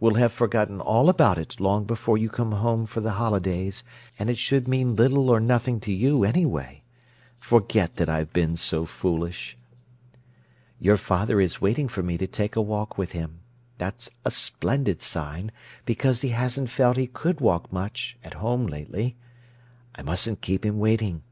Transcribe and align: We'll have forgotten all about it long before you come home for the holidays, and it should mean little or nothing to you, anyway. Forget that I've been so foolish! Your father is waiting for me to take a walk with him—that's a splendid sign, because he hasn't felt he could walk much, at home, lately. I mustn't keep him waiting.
We'll 0.00 0.16
have 0.16 0.32
forgotten 0.34 0.82
all 0.82 1.08
about 1.08 1.38
it 1.38 1.58
long 1.58 1.86
before 1.86 2.18
you 2.18 2.28
come 2.28 2.52
home 2.52 2.84
for 2.84 3.00
the 3.00 3.12
holidays, 3.12 3.84
and 4.18 4.28
it 4.28 4.36
should 4.36 4.68
mean 4.68 4.96
little 4.96 5.30
or 5.30 5.40
nothing 5.40 5.80
to 5.80 5.92
you, 5.94 6.24
anyway. 6.24 6.82
Forget 7.40 7.96
that 7.96 8.06
I've 8.10 8.34
been 8.34 8.56
so 8.58 8.84
foolish! 8.84 9.56
Your 10.78 10.98
father 10.98 11.40
is 11.40 11.62
waiting 11.62 11.88
for 11.88 12.02
me 12.02 12.18
to 12.18 12.26
take 12.26 12.54
a 12.54 12.60
walk 12.60 12.98
with 12.98 13.12
him—that's 13.12 14.10
a 14.26 14.30
splendid 14.30 15.00
sign, 15.00 15.50
because 15.86 16.20
he 16.20 16.28
hasn't 16.36 16.68
felt 16.68 16.98
he 16.98 17.06
could 17.06 17.40
walk 17.40 17.72
much, 17.72 18.18
at 18.22 18.34
home, 18.34 18.66
lately. 18.66 19.16
I 19.94 20.02
mustn't 20.02 20.42
keep 20.42 20.66
him 20.66 20.80
waiting. 20.80 21.22